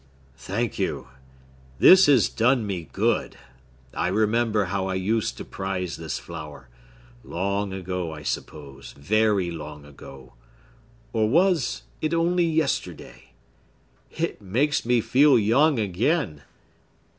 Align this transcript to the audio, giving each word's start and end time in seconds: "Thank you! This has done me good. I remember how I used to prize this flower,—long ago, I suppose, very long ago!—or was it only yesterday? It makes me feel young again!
"Thank 0.39 0.79
you! 0.79 1.09
This 1.77 2.07
has 2.07 2.27
done 2.27 2.65
me 2.65 2.89
good. 2.91 3.37
I 3.93 4.07
remember 4.07 4.65
how 4.65 4.87
I 4.87 4.95
used 4.95 5.37
to 5.37 5.45
prize 5.45 5.95
this 5.95 6.17
flower,—long 6.17 7.71
ago, 7.71 8.11
I 8.11 8.23
suppose, 8.23 8.93
very 8.97 9.51
long 9.51 9.85
ago!—or 9.85 11.29
was 11.29 11.83
it 12.01 12.15
only 12.15 12.45
yesterday? 12.45 13.33
It 14.09 14.41
makes 14.41 14.87
me 14.87 15.01
feel 15.01 15.37
young 15.37 15.77
again! 15.77 16.41